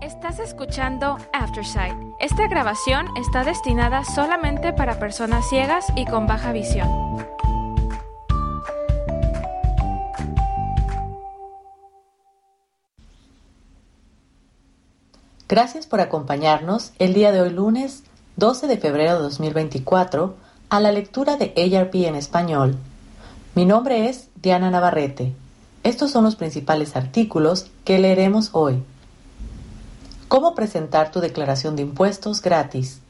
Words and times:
Estás 0.00 0.38
escuchando 0.38 1.16
Aftersight. 1.32 1.96
Esta 2.20 2.46
grabación 2.46 3.08
está 3.16 3.42
destinada 3.42 4.04
solamente 4.04 4.72
para 4.72 5.00
personas 5.00 5.48
ciegas 5.48 5.86
y 5.96 6.04
con 6.04 6.28
baja 6.28 6.52
visión. 6.52 6.88
Gracias 15.48 15.88
por 15.88 16.00
acompañarnos 16.00 16.92
el 17.00 17.12
día 17.12 17.32
de 17.32 17.40
hoy 17.40 17.50
lunes 17.50 18.04
12 18.36 18.68
de 18.68 18.78
febrero 18.78 19.16
de 19.16 19.22
2024 19.22 20.36
a 20.68 20.78
la 20.78 20.92
lectura 20.92 21.36
de 21.36 21.52
ARP 21.76 21.96
en 22.06 22.14
español. 22.14 22.76
Mi 23.56 23.64
nombre 23.64 24.08
es 24.08 24.28
Diana 24.36 24.70
Navarrete. 24.70 25.32
Estos 25.82 26.12
son 26.12 26.22
los 26.22 26.36
principales 26.36 26.94
artículos 26.94 27.68
que 27.84 27.98
leeremos 27.98 28.50
hoy. 28.52 28.84
Cómo 30.28 30.54
presentar 30.54 31.10
tu 31.10 31.20
declaración 31.20 31.74
de 31.74 31.80
impuestos 31.80 32.42
gratis. 32.42 33.00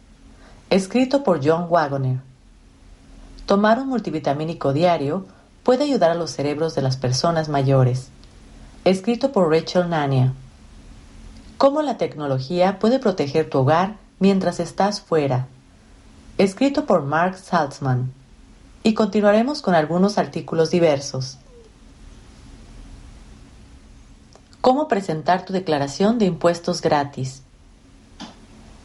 Escrito 0.71 1.25
por 1.25 1.45
John 1.45 1.67
Wagoner. 1.69 2.21
Tomar 3.45 3.81
un 3.81 3.89
multivitamínico 3.89 4.73
diario 4.73 5.27
puede 5.65 5.83
ayudar 5.83 6.13
a 6.13 6.15
los 6.15 6.31
cerebros 6.31 6.77
de 6.77 6.83
las 6.83 6.97
personas 6.97 7.49
mayores. 7.49 8.11
Escrito 8.85 9.33
por 9.33 9.51
Rachel 9.51 9.91
Nania. 9.91 10.33
Cómo 11.57 11.83
la 11.83 11.99
tecnología 11.99 12.79
puede 12.79 13.01
proteger 13.01 13.51
tu 13.51 13.59
hogar 13.59 13.97
mientras 14.21 14.61
estás 14.61 15.01
fuera. 15.01 15.49
Escrito 16.37 16.87
por 16.87 17.03
Mark 17.03 17.37
Saltzman. 17.37 18.13
Y 18.85 18.95
continuaremos 18.95 19.61
con 19.61 19.75
algunos 19.75 20.19
artículos 20.19 20.71
diversos. 20.71 21.39
Cómo 24.69 24.87
presentar 24.87 25.47
tu 25.47 25.55
declaración 25.55 26.19
de 26.19 26.27
impuestos 26.27 26.83
gratis. 26.83 27.41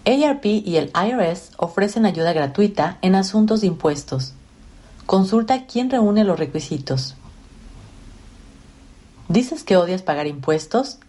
ARP 0.05 0.45
y 0.45 0.77
el 0.77 0.93
IRS 0.95 1.51
ofrecen 1.57 2.05
ayuda 2.05 2.31
gratuita 2.31 2.99
en 3.01 3.15
asuntos 3.15 3.59
de 3.59 3.67
impuestos. 3.67 4.31
Consulta 5.05 5.65
quién 5.65 5.89
reúne 5.89 6.23
los 6.23 6.39
requisitos. 6.39 7.15
¿Dices 9.27 9.65
que 9.65 9.75
odias 9.75 10.03
pagar 10.03 10.25
impuestos? 10.25 10.99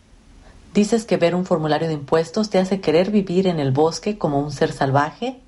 ¿Dices 0.74 1.04
que 1.04 1.18
ver 1.18 1.36
un 1.36 1.46
formulario 1.46 1.86
de 1.86 1.94
impuestos 1.94 2.50
te 2.50 2.58
hace 2.58 2.80
querer 2.80 3.12
vivir 3.12 3.46
en 3.46 3.60
el 3.60 3.70
bosque 3.70 4.18
como 4.18 4.40
un 4.40 4.50
ser 4.50 4.72
salvaje? 4.72 5.38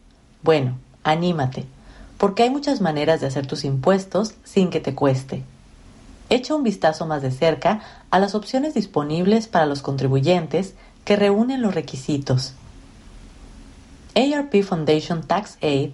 Bueno, 0.44 0.78
anímate, 1.02 1.64
porque 2.16 2.44
hay 2.44 2.50
muchas 2.50 2.80
maneras 2.80 3.20
de 3.22 3.26
hacer 3.26 3.48
tus 3.48 3.64
impuestos 3.64 4.34
sin 4.44 4.70
que 4.70 4.78
te 4.78 4.94
cueste. 4.94 5.42
Echa 6.28 6.54
un 6.54 6.62
vistazo 6.62 7.06
más 7.06 7.22
de 7.22 7.30
cerca 7.30 7.80
a 8.10 8.18
las 8.18 8.34
opciones 8.34 8.74
disponibles 8.74 9.46
para 9.46 9.66
los 9.66 9.82
contribuyentes 9.82 10.74
que 11.04 11.16
reúnen 11.16 11.62
los 11.62 11.74
requisitos. 11.74 12.54
ARP 14.16 14.62
Foundation 14.62 15.22
Tax 15.22 15.58
Aid. 15.62 15.90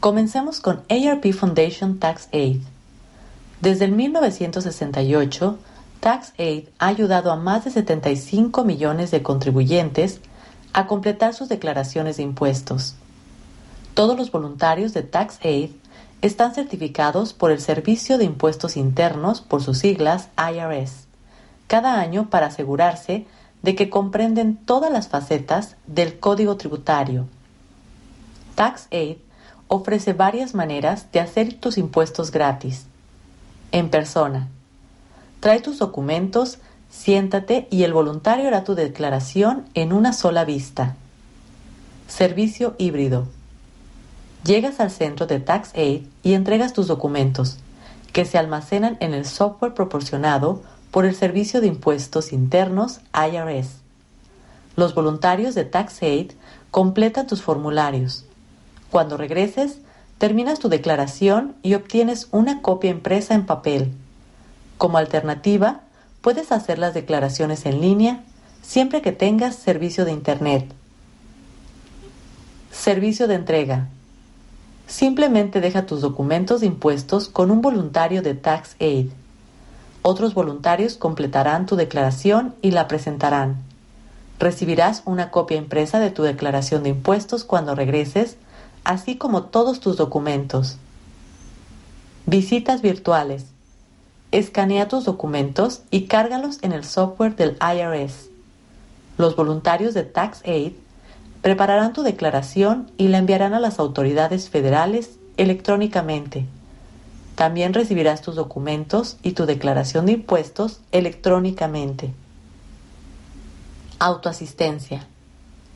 Comencemos 0.00 0.60
con 0.60 0.82
ARP 0.88 1.32
Foundation 1.32 1.98
Tax 1.98 2.28
Aid. 2.32 2.60
Desde 3.60 3.84
el 3.86 3.92
1968, 3.92 5.58
Tax 6.00 6.32
Aid 6.38 6.68
ha 6.78 6.86
ayudado 6.86 7.32
a 7.32 7.36
más 7.36 7.64
de 7.64 7.72
75 7.72 8.64
millones 8.64 9.10
de 9.10 9.22
contribuyentes 9.22 10.20
a 10.72 10.86
completar 10.86 11.34
sus 11.34 11.48
declaraciones 11.48 12.18
de 12.18 12.22
impuestos. 12.22 12.94
Todos 13.94 14.16
los 14.16 14.30
voluntarios 14.30 14.94
de 14.94 15.02
Tax 15.02 15.40
Aid 15.44 15.70
están 16.20 16.54
certificados 16.54 17.32
por 17.32 17.50
el 17.50 17.60
Servicio 17.60 18.18
de 18.18 18.24
Impuestos 18.24 18.76
Internos, 18.76 19.40
por 19.40 19.62
sus 19.62 19.78
siglas 19.78 20.28
IRS, 20.36 21.06
cada 21.66 22.00
año 22.00 22.28
para 22.28 22.46
asegurarse 22.46 23.26
de 23.62 23.74
que 23.74 23.90
comprenden 23.90 24.56
todas 24.56 24.90
las 24.90 25.08
facetas 25.08 25.76
del 25.86 26.18
código 26.18 26.56
tributario. 26.56 27.26
TaxAid 28.56 29.18
ofrece 29.68 30.12
varias 30.12 30.54
maneras 30.54 31.12
de 31.12 31.20
hacer 31.20 31.54
tus 31.54 31.78
impuestos 31.78 32.30
gratis. 32.30 32.86
En 33.70 33.90
persona. 33.90 34.48
Trae 35.40 35.60
tus 35.60 35.78
documentos, 35.78 36.58
siéntate 36.90 37.68
y 37.70 37.84
el 37.84 37.92
voluntario 37.92 38.48
hará 38.48 38.64
tu 38.64 38.74
declaración 38.74 39.66
en 39.74 39.92
una 39.92 40.12
sola 40.12 40.44
vista. 40.44 40.96
Servicio 42.08 42.74
híbrido 42.78 43.28
Llegas 44.44 44.80
al 44.80 44.90
centro 44.90 45.26
de 45.26 45.40
TaxAid 45.40 46.02
y 46.22 46.34
entregas 46.34 46.72
tus 46.72 46.86
documentos, 46.86 47.58
que 48.12 48.24
se 48.24 48.38
almacenan 48.38 48.96
en 49.00 49.12
el 49.14 49.26
software 49.26 49.74
proporcionado 49.74 50.62
por 50.90 51.04
el 51.04 51.14
Servicio 51.14 51.60
de 51.60 51.66
Impuestos 51.66 52.32
Internos 52.32 53.00
IRS. 53.14 53.68
Los 54.76 54.94
voluntarios 54.94 55.54
de 55.54 55.64
TaxAid 55.64 56.32
completan 56.70 57.26
tus 57.26 57.42
formularios. 57.42 58.24
Cuando 58.90 59.16
regreses, 59.16 59.78
terminas 60.18 60.58
tu 60.60 60.68
declaración 60.68 61.56
y 61.62 61.74
obtienes 61.74 62.28
una 62.30 62.62
copia 62.62 62.90
impresa 62.90 63.34
en 63.34 63.44
papel. 63.44 63.92
Como 64.78 64.98
alternativa, 64.98 65.80
puedes 66.20 66.52
hacer 66.52 66.78
las 66.78 66.94
declaraciones 66.94 67.66
en 67.66 67.80
línea 67.80 68.22
siempre 68.62 69.02
que 69.02 69.12
tengas 69.12 69.56
servicio 69.56 70.04
de 70.04 70.12
Internet. 70.12 70.72
Servicio 72.70 73.26
de 73.26 73.34
entrega. 73.34 73.88
Simplemente 74.88 75.60
deja 75.60 75.84
tus 75.84 76.00
documentos 76.00 76.60
de 76.60 76.66
impuestos 76.66 77.28
con 77.28 77.50
un 77.50 77.60
voluntario 77.60 78.22
de 78.22 78.32
Tax 78.32 78.74
Aid. 78.80 79.10
Otros 80.00 80.32
voluntarios 80.32 80.96
completarán 80.96 81.66
tu 81.66 81.76
declaración 81.76 82.54
y 82.62 82.70
la 82.70 82.88
presentarán. 82.88 83.58
Recibirás 84.38 85.02
una 85.04 85.30
copia 85.30 85.58
impresa 85.58 86.00
de 86.00 86.10
tu 86.10 86.22
declaración 86.22 86.84
de 86.84 86.88
impuestos 86.88 87.44
cuando 87.44 87.74
regreses, 87.74 88.38
así 88.82 89.16
como 89.16 89.42
todos 89.42 89.80
tus 89.80 89.98
documentos. 89.98 90.78
Visitas 92.24 92.80
virtuales. 92.80 93.44
Escanea 94.32 94.88
tus 94.88 95.04
documentos 95.04 95.82
y 95.90 96.06
cárgalos 96.06 96.58
en 96.62 96.72
el 96.72 96.84
software 96.84 97.36
del 97.36 97.58
IRS. 97.60 98.30
Los 99.18 99.36
voluntarios 99.36 99.92
de 99.92 100.04
Tax 100.04 100.40
Aid 100.46 100.72
Prepararán 101.48 101.94
tu 101.94 102.02
declaración 102.02 102.92
y 102.98 103.08
la 103.08 103.16
enviarán 103.16 103.54
a 103.54 103.58
las 103.58 103.78
autoridades 103.78 104.50
federales 104.50 105.18
electrónicamente. 105.38 106.44
También 107.36 107.72
recibirás 107.72 108.20
tus 108.20 108.34
documentos 108.34 109.16
y 109.22 109.32
tu 109.32 109.46
declaración 109.46 110.04
de 110.04 110.12
impuestos 110.12 110.80
electrónicamente. 110.92 112.12
Autoasistencia. 113.98 115.06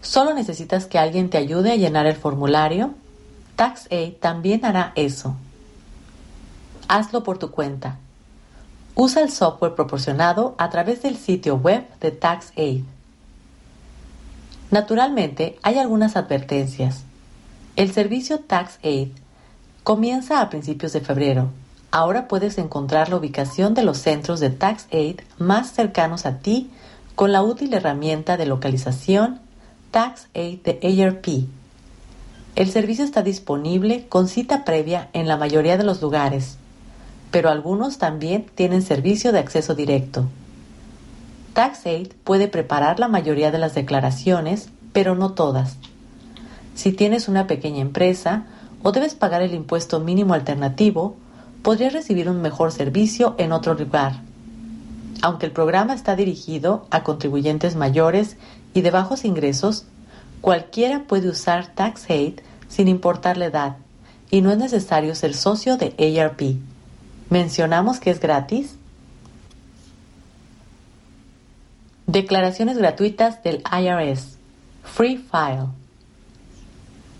¿Solo 0.02 0.34
necesitas 0.34 0.84
que 0.84 0.98
alguien 0.98 1.30
te 1.30 1.38
ayude 1.38 1.72
a 1.72 1.76
llenar 1.76 2.04
el 2.04 2.16
formulario? 2.16 2.92
TaxAid 3.56 4.16
también 4.20 4.66
hará 4.66 4.92
eso. 4.94 5.36
Hazlo 6.86 7.22
por 7.22 7.38
tu 7.38 7.50
cuenta. 7.50 7.96
Usa 8.94 9.22
el 9.22 9.30
software 9.30 9.74
proporcionado 9.74 10.54
a 10.58 10.68
través 10.68 11.00
del 11.00 11.16
sitio 11.16 11.56
web 11.56 11.88
de 11.98 12.10
TaxAid. 12.10 12.84
Naturalmente, 14.72 15.58
hay 15.62 15.76
algunas 15.76 16.16
advertencias. 16.16 17.04
El 17.76 17.92
servicio 17.92 18.38
TaxAid 18.38 19.08
comienza 19.82 20.40
a 20.40 20.48
principios 20.48 20.94
de 20.94 21.02
febrero. 21.02 21.50
Ahora 21.90 22.26
puedes 22.26 22.56
encontrar 22.56 23.10
la 23.10 23.16
ubicación 23.16 23.74
de 23.74 23.82
los 23.82 23.98
centros 23.98 24.40
de 24.40 24.48
TaxAid 24.48 25.20
más 25.36 25.72
cercanos 25.72 26.24
a 26.24 26.38
ti 26.38 26.70
con 27.14 27.32
la 27.32 27.42
útil 27.42 27.74
herramienta 27.74 28.38
de 28.38 28.46
localización 28.46 29.40
TaxAid 29.90 30.60
de 30.62 31.04
ARP. 31.04 31.26
El 32.56 32.70
servicio 32.70 33.04
está 33.04 33.22
disponible 33.22 34.06
con 34.08 34.26
cita 34.26 34.64
previa 34.64 35.10
en 35.12 35.28
la 35.28 35.36
mayoría 35.36 35.76
de 35.76 35.84
los 35.84 36.00
lugares, 36.00 36.56
pero 37.30 37.50
algunos 37.50 37.98
también 37.98 38.46
tienen 38.54 38.80
servicio 38.80 39.32
de 39.32 39.40
acceso 39.40 39.74
directo. 39.74 40.28
TaxAid 41.54 42.12
puede 42.24 42.48
preparar 42.48 42.98
la 42.98 43.08
mayoría 43.08 43.50
de 43.50 43.58
las 43.58 43.74
declaraciones, 43.74 44.70
pero 44.92 45.14
no 45.14 45.32
todas. 45.32 45.76
Si 46.74 46.92
tienes 46.92 47.28
una 47.28 47.46
pequeña 47.46 47.80
empresa 47.80 48.44
o 48.82 48.92
debes 48.92 49.14
pagar 49.14 49.42
el 49.42 49.54
impuesto 49.54 50.00
mínimo 50.00 50.34
alternativo, 50.34 51.16
podrías 51.62 51.92
recibir 51.92 52.28
un 52.28 52.40
mejor 52.40 52.72
servicio 52.72 53.34
en 53.38 53.52
otro 53.52 53.74
lugar. 53.74 54.20
Aunque 55.20 55.46
el 55.46 55.52
programa 55.52 55.94
está 55.94 56.16
dirigido 56.16 56.86
a 56.90 57.04
contribuyentes 57.04 57.76
mayores 57.76 58.36
y 58.74 58.80
de 58.80 58.90
bajos 58.90 59.24
ingresos, 59.24 59.84
cualquiera 60.40 61.04
puede 61.04 61.28
usar 61.28 61.68
TaxAid 61.74 62.40
sin 62.68 62.88
importar 62.88 63.36
la 63.36 63.46
edad 63.46 63.76
y 64.30 64.40
no 64.40 64.50
es 64.50 64.58
necesario 64.58 65.14
ser 65.14 65.34
socio 65.34 65.76
de 65.76 65.94
ARP. 66.18 66.56
¿Mencionamos 67.28 68.00
que 68.00 68.10
es 68.10 68.18
gratis? 68.18 68.76
Declaraciones 72.12 72.76
gratuitas 72.76 73.42
del 73.42 73.62
IRS. 73.72 74.36
Free 74.84 75.16
File. 75.16 75.68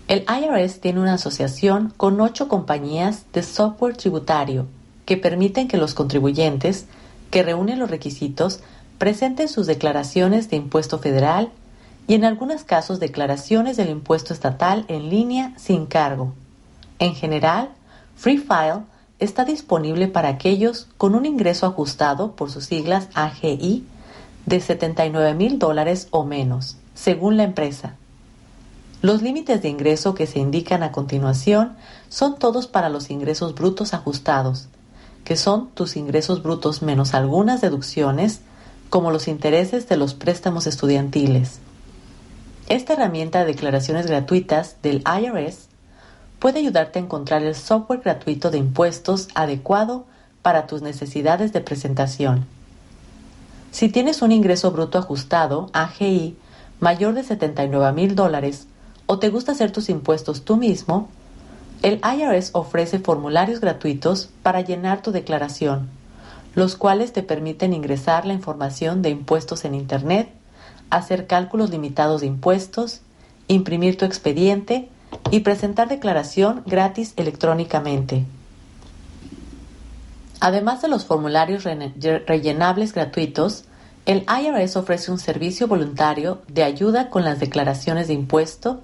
El 0.07 0.23
IRS 0.29 0.81
tiene 0.81 0.99
una 0.99 1.15
asociación 1.15 1.91
con 1.97 2.21
ocho 2.21 2.47
compañías 2.47 3.25
de 3.33 3.41
software 3.41 3.97
tributario 3.97 4.67
que 5.07 5.17
permiten 5.17 5.67
que 5.67 5.77
los 5.77 5.95
contribuyentes 5.95 6.85
que 7.31 7.41
reúnen 7.41 7.79
los 7.79 7.89
requisitos 7.89 8.59
presenten 8.99 9.49
sus 9.49 9.65
declaraciones 9.65 10.51
de 10.51 10.57
impuesto 10.57 10.99
federal 10.99 11.49
y 12.07 12.13
en 12.13 12.23
algunos 12.23 12.63
casos 12.63 12.99
declaraciones 12.99 13.77
del 13.77 13.89
impuesto 13.89 14.31
estatal 14.31 14.85
en 14.89 15.09
línea 15.09 15.53
sin 15.57 15.87
cargo. 15.87 16.35
En 16.99 17.15
general, 17.15 17.69
Free 18.15 18.37
File 18.37 18.83
está 19.17 19.43
disponible 19.43 20.07
para 20.07 20.29
aquellos 20.29 20.87
con 20.99 21.15
un 21.15 21.25
ingreso 21.25 21.65
ajustado 21.65 22.33
por 22.35 22.51
sus 22.51 22.65
siglas 22.65 23.07
AGI 23.15 23.87
de 24.45 24.59
79 24.59 25.33
mil 25.33 25.59
dólares 25.59 26.07
o 26.11 26.25
menos, 26.25 26.77
según 26.93 27.37
la 27.37 27.43
empresa. 27.43 27.95
Los 29.01 29.21
límites 29.21 29.61
de 29.61 29.69
ingreso 29.69 30.15
que 30.15 30.27
se 30.27 30.39
indican 30.39 30.81
a 30.81 30.91
continuación 30.91 31.73
son 32.09 32.39
todos 32.39 32.67
para 32.67 32.89
los 32.89 33.09
ingresos 33.09 33.53
brutos 33.53 33.93
ajustados, 33.93 34.69
que 35.25 35.35
son 35.35 35.69
tus 35.71 35.97
ingresos 35.97 36.41
brutos 36.41 36.81
menos 36.81 37.13
algunas 37.13 37.61
deducciones, 37.61 38.41
como 38.89 39.11
los 39.11 39.27
intereses 39.27 39.89
de 39.89 39.97
los 39.97 40.13
préstamos 40.13 40.67
estudiantiles. 40.67 41.59
Esta 42.69 42.93
herramienta 42.93 43.39
de 43.39 43.45
declaraciones 43.45 44.07
gratuitas 44.07 44.77
del 44.81 45.03
IRS 45.05 45.67
puede 46.39 46.59
ayudarte 46.59 46.99
a 46.99 47.01
encontrar 47.01 47.43
el 47.43 47.55
software 47.55 48.01
gratuito 48.01 48.51
de 48.51 48.57
impuestos 48.57 49.27
adecuado 49.35 50.05
para 50.41 50.67
tus 50.67 50.81
necesidades 50.81 51.51
de 51.53 51.61
presentación. 51.61 52.45
Si 53.73 53.89
tienes 53.89 54.21
un 54.21 54.31
ingreso 54.31 54.71
bruto 54.71 54.99
ajustado, 54.99 55.71
AGI, 55.73 56.37
mayor 56.79 57.15
de 57.15 57.23
79 57.23 57.91
mil 57.91 58.13
dólares 58.13 58.67
o 59.07 59.17
te 59.17 59.29
gusta 59.29 59.53
hacer 59.53 59.71
tus 59.71 59.89
impuestos 59.89 60.45
tú 60.45 60.57
mismo, 60.57 61.09
el 61.81 61.99
IRS 62.03 62.51
ofrece 62.53 62.99
formularios 62.99 63.61
gratuitos 63.61 64.29
para 64.43 64.61
llenar 64.61 65.01
tu 65.01 65.11
declaración, 65.11 65.89
los 66.53 66.75
cuales 66.75 67.13
te 67.13 67.23
permiten 67.23 67.73
ingresar 67.73 68.27
la 68.27 68.33
información 68.33 69.01
de 69.01 69.09
impuestos 69.09 69.65
en 69.65 69.73
Internet, 69.73 70.29
hacer 70.91 71.25
cálculos 71.25 71.71
limitados 71.71 72.21
de 72.21 72.27
impuestos, 72.27 73.01
imprimir 73.47 73.97
tu 73.97 74.05
expediente 74.05 74.87
y 75.31 75.39
presentar 75.39 75.87
declaración 75.89 76.61
gratis 76.67 77.13
electrónicamente. 77.17 78.23
Además 80.43 80.81
de 80.81 80.89
los 80.89 81.05
formularios 81.05 81.63
rellenables 81.63 82.91
gratuitos, 82.91 83.63
el 84.05 84.25
IRS 84.27 84.75
ofrece 84.75 85.09
un 85.09 85.17
servicio 85.17 85.69
voluntario 85.69 86.41
de 86.49 86.63
ayuda 86.63 87.09
con 87.09 87.23
las 87.23 87.39
declaraciones 87.39 88.09
de 88.09 88.15
impuesto, 88.15 88.81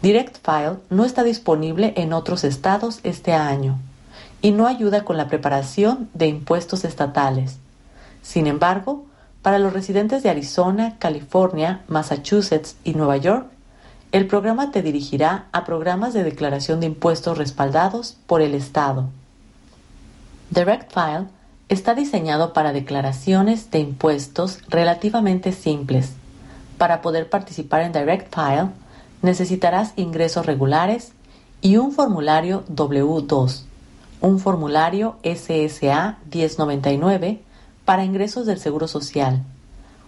Direct 0.00 0.38
File 0.42 0.78
no 0.88 1.04
está 1.04 1.22
disponible 1.22 1.92
en 1.98 2.14
otros 2.14 2.44
estados 2.44 3.00
este 3.02 3.34
año 3.34 3.78
y 4.40 4.52
no 4.52 4.66
ayuda 4.66 5.04
con 5.04 5.16
la 5.16 5.28
preparación 5.28 6.08
de 6.14 6.28
impuestos 6.28 6.84
estatales. 6.84 7.58
Sin 8.22 8.46
embargo, 8.46 9.06
para 9.42 9.58
los 9.58 9.72
residentes 9.72 10.22
de 10.22 10.30
Arizona, 10.30 10.96
California, 10.98 11.82
Massachusetts 11.88 12.76
y 12.84 12.94
Nueva 12.94 13.16
York, 13.16 13.46
el 14.12 14.26
programa 14.26 14.70
te 14.70 14.82
dirigirá 14.82 15.46
a 15.52 15.64
programas 15.64 16.14
de 16.14 16.24
declaración 16.24 16.80
de 16.80 16.86
impuestos 16.86 17.36
respaldados 17.36 18.16
por 18.26 18.40
el 18.40 18.54
Estado. 18.54 19.08
Direct 20.50 20.92
File 20.92 21.26
está 21.68 21.94
diseñado 21.94 22.52
para 22.54 22.72
declaraciones 22.72 23.70
de 23.70 23.80
impuestos 23.80 24.60
relativamente 24.68 25.52
simples. 25.52 26.12
Para 26.78 27.02
poder 27.02 27.28
participar 27.28 27.82
en 27.82 27.92
Direct 27.92 28.34
File, 28.34 28.68
necesitarás 29.20 29.92
ingresos 29.96 30.46
regulares 30.46 31.12
y 31.60 31.76
un 31.76 31.92
formulario 31.92 32.64
W2 32.72 33.67
un 34.20 34.38
formulario 34.38 35.16
SSA 35.22 36.18
1099 36.32 37.40
para 37.84 38.04
ingresos 38.04 38.46
del 38.46 38.58
Seguro 38.58 38.88
Social, 38.88 39.42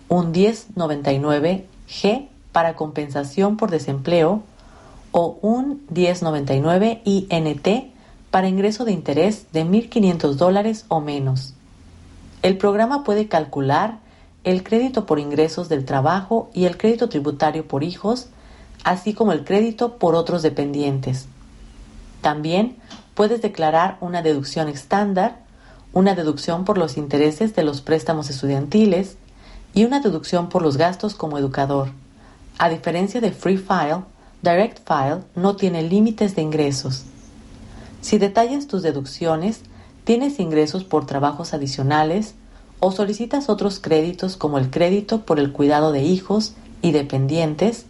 un 0.09 0.33
1099G 0.33 2.29
para 2.53 2.75
compensación 2.75 3.57
por 3.57 3.71
desempleo 3.71 4.43
o 5.13 5.39
un 5.41 5.83
1099 5.91 7.03
INT 7.05 7.69
para 8.31 8.49
ingreso 8.49 8.85
de 8.85 8.93
interés 8.93 9.47
de 9.53 9.65
1.500 9.65 10.35
dólares 10.35 10.85
o 10.89 11.01
menos. 11.01 11.55
El 12.43 12.57
programa 12.59 13.05
puede 13.05 13.29
calcular 13.29 13.99
el 14.45 14.63
crédito 14.63 15.05
por 15.05 15.19
ingresos 15.19 15.69
del 15.69 15.85
trabajo 15.85 16.49
y 16.55 16.65
el 16.65 16.79
crédito 16.79 17.09
tributario 17.09 17.67
por 17.67 17.83
hijos, 17.83 18.29
así 18.85 19.15
como 19.15 19.33
el 19.33 19.45
crédito 19.45 19.99
por 19.99 20.15
otros 20.15 20.43
dependientes. 20.43 21.27
También 22.23 22.77
puedes 23.21 23.43
declarar 23.43 23.99
una 24.01 24.23
deducción 24.23 24.71
estándar, 24.71 25.41
una 25.93 26.15
deducción 26.15 26.65
por 26.65 26.79
los 26.79 26.97
intereses 26.97 27.55
de 27.55 27.65
los 27.65 27.83
préstamos 27.83 28.31
estudiantiles 28.31 29.19
y 29.75 29.85
una 29.85 30.01
deducción 30.01 30.49
por 30.49 30.63
los 30.63 30.79
gastos 30.79 31.13
como 31.17 31.37
educador. 31.37 31.91
A 32.57 32.71
diferencia 32.71 33.21
de 33.21 33.33
Free 33.33 33.59
File, 33.59 34.05
Direct 34.41 34.79
File 34.89 35.19
no 35.35 35.55
tiene 35.55 35.83
límites 35.83 36.35
de 36.35 36.41
ingresos. 36.41 37.05
Si 38.01 38.17
detallas 38.17 38.69
tus 38.69 38.81
deducciones, 38.81 39.61
tienes 40.05 40.41
ingresos 40.41 40.85
por 40.85 41.05
trabajos 41.05 41.53
adicionales 41.53 42.35
o 42.79 42.91
solicitas 42.91 43.51
otros 43.51 43.81
créditos 43.81 44.39
como 44.39 44.57
el 44.57 44.71
crédito 44.71 45.27
por 45.27 45.39
el 45.39 45.53
cuidado 45.53 45.93
de 45.93 46.05
hijos 46.05 46.55
y 46.81 46.93
dependientes, 46.93 47.85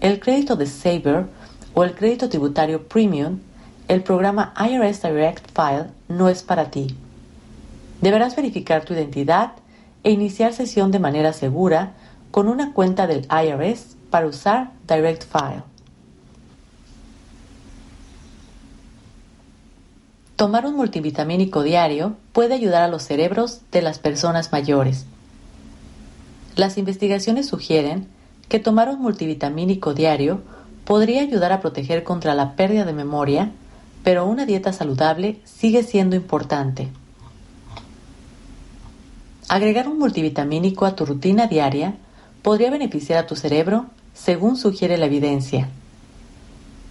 el 0.00 0.18
crédito 0.18 0.56
de 0.56 0.66
Saver 0.66 1.26
o 1.74 1.84
el 1.84 1.94
crédito 1.94 2.28
tributario 2.28 2.88
Premium 2.88 3.38
el 3.88 4.02
programa 4.02 4.54
IRS 4.58 5.02
Direct 5.02 5.50
File 5.54 5.90
no 6.08 6.28
es 6.28 6.42
para 6.42 6.70
ti. 6.70 6.96
Deberás 8.00 8.34
verificar 8.34 8.84
tu 8.84 8.94
identidad 8.94 9.52
e 10.02 10.10
iniciar 10.10 10.52
sesión 10.52 10.90
de 10.90 10.98
manera 10.98 11.32
segura 11.32 11.92
con 12.30 12.48
una 12.48 12.72
cuenta 12.72 13.06
del 13.06 13.26
IRS 13.30 13.96
para 14.10 14.26
usar 14.26 14.72
Direct 14.88 15.24
File. 15.24 15.62
Tomar 20.36 20.66
un 20.66 20.74
multivitamínico 20.74 21.62
diario 21.62 22.16
puede 22.32 22.54
ayudar 22.54 22.82
a 22.82 22.88
los 22.88 23.04
cerebros 23.04 23.60
de 23.70 23.82
las 23.82 23.98
personas 23.98 24.50
mayores. 24.50 25.06
Las 26.56 26.76
investigaciones 26.76 27.46
sugieren 27.46 28.08
que 28.48 28.58
tomar 28.58 28.88
un 28.88 29.00
multivitamínico 29.00 29.94
diario 29.94 30.40
podría 30.84 31.22
ayudar 31.22 31.52
a 31.52 31.60
proteger 31.60 32.02
contra 32.02 32.34
la 32.34 32.56
pérdida 32.56 32.84
de 32.84 32.92
memoria 32.92 33.52
pero 34.04 34.26
una 34.26 34.46
dieta 34.46 34.72
saludable 34.72 35.40
sigue 35.44 35.82
siendo 35.82 36.14
importante. 36.14 36.88
Agregar 39.48 39.88
un 39.88 39.98
multivitamínico 39.98 40.86
a 40.86 40.94
tu 40.94 41.06
rutina 41.06 41.46
diaria 41.46 41.96
podría 42.42 42.70
beneficiar 42.70 43.18
a 43.18 43.26
tu 43.26 43.34
cerebro, 43.34 43.86
según 44.12 44.56
sugiere 44.56 44.98
la 44.98 45.06
evidencia. 45.06 45.68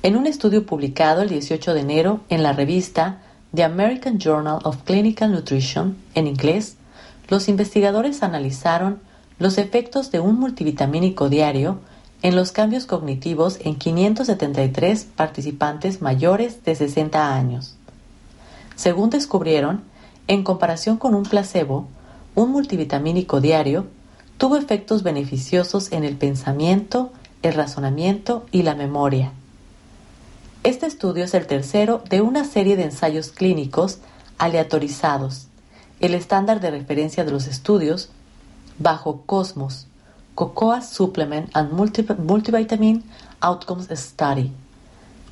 En 0.02 0.18
un 0.18 0.28
estudio 0.28 0.66
publicado 0.66 1.22
el 1.22 1.30
18 1.30 1.74
de 1.74 1.80
enero 1.80 2.22
en 2.30 2.44
la 2.44 2.52
revista 2.52 3.22
The 3.56 3.64
American 3.64 4.18
Journal 4.18 4.60
of 4.64 4.84
Clinical 4.84 5.32
Nutrition, 5.32 5.96
en 6.16 6.28
inglés, 6.28 6.78
los 7.30 7.48
investigadores 7.48 8.24
analizaron 8.24 9.00
los 9.38 9.58
efectos 9.58 10.12
de 10.12 10.20
un 10.20 10.40
multivitamínico 10.40 11.30
diario 11.30 11.80
en 12.24 12.38
los 12.38 12.54
cambios 12.54 12.86
cognitivos 12.86 13.60
en 13.62 13.76
573 13.76 15.04
participantes 15.04 16.02
mayores 16.02 16.64
de 16.64 16.74
60 16.74 17.36
años. 17.36 17.76
Según 18.76 19.10
descubrieron, 19.10 19.84
en 20.30 20.44
comparación 20.44 20.98
con 20.98 21.16
un 21.16 21.24
placebo, 21.24 21.86
un 22.34 22.50
multivitamínico 22.50 23.42
diario 23.42 23.88
tuvo 24.38 24.56
efectos 24.56 25.04
beneficiosos 25.04 25.92
en 25.92 26.06
el 26.06 26.16
pensamiento, 26.16 27.12
el 27.44 27.54
razonamiento 27.56 28.46
y 28.52 28.64
la 28.64 28.74
memoria. 28.74 29.34
Este 30.64 30.86
estudio 30.86 31.26
es 31.26 31.34
el 31.34 31.46
tercero 31.46 32.04
de 32.10 32.22
una 32.22 32.46
serie 32.46 32.78
de 32.78 32.84
ensayos 32.84 33.32
clínicos 33.32 34.00
aleatorizados, 34.38 35.48
el 36.00 36.14
estándar 36.14 36.62
de 36.62 36.72
referencia 36.72 37.26
de 37.26 37.32
los 37.32 37.48
estudios, 37.48 38.10
bajo 38.80 39.24
Cosmos, 39.26 39.88
Cocoa 40.36 40.82
Supplement 40.82 41.50
and 41.54 41.72
Multivitamin 41.74 43.04
Outcomes 43.40 43.88
Study, 43.92 44.52